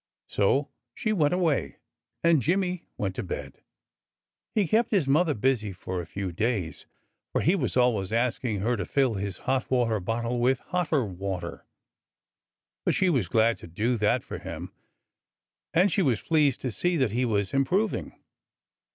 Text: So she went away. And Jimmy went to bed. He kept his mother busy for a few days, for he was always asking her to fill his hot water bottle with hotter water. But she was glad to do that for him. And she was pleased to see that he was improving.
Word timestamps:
So 0.27 0.71
she 0.95 1.13
went 1.13 1.35
away. 1.35 1.77
And 2.23 2.41
Jimmy 2.41 2.87
went 2.97 3.13
to 3.17 3.21
bed. 3.23 3.61
He 4.55 4.67
kept 4.67 4.89
his 4.89 5.07
mother 5.07 5.35
busy 5.35 5.71
for 5.71 6.01
a 6.01 6.07
few 6.07 6.31
days, 6.31 6.87
for 7.31 7.41
he 7.41 7.53
was 7.55 7.77
always 7.77 8.11
asking 8.11 8.61
her 8.61 8.75
to 8.77 8.83
fill 8.85 9.13
his 9.13 9.37
hot 9.45 9.69
water 9.69 9.99
bottle 9.99 10.39
with 10.39 10.57
hotter 10.57 11.05
water. 11.05 11.67
But 12.83 12.95
she 12.95 13.11
was 13.11 13.27
glad 13.29 13.59
to 13.59 13.67
do 13.67 13.95
that 13.97 14.23
for 14.23 14.39
him. 14.39 14.73
And 15.71 15.91
she 15.91 16.01
was 16.01 16.19
pleased 16.19 16.61
to 16.61 16.71
see 16.71 16.97
that 16.97 17.11
he 17.11 17.23
was 17.23 17.53
improving. 17.53 18.15